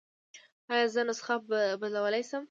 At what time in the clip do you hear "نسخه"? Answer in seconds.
1.09-1.35